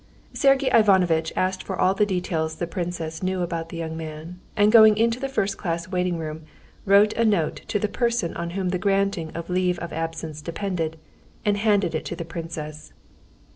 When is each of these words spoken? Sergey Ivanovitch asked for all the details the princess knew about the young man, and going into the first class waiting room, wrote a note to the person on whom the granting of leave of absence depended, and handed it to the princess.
Sergey 0.33 0.67
Ivanovitch 0.75 1.31
asked 1.35 1.61
for 1.61 1.79
all 1.79 1.93
the 1.93 2.07
details 2.07 2.55
the 2.55 2.65
princess 2.65 3.21
knew 3.21 3.43
about 3.43 3.69
the 3.69 3.77
young 3.77 3.95
man, 3.95 4.39
and 4.57 4.71
going 4.71 4.97
into 4.97 5.19
the 5.19 5.29
first 5.29 5.59
class 5.59 5.89
waiting 5.89 6.17
room, 6.17 6.41
wrote 6.87 7.13
a 7.13 7.23
note 7.23 7.57
to 7.67 7.77
the 7.77 7.87
person 7.87 8.33
on 8.35 8.49
whom 8.57 8.69
the 8.69 8.79
granting 8.79 9.29
of 9.35 9.47
leave 9.47 9.77
of 9.77 9.93
absence 9.93 10.41
depended, 10.41 10.97
and 11.45 11.57
handed 11.57 11.93
it 11.93 12.03
to 12.05 12.15
the 12.15 12.25
princess. 12.25 12.93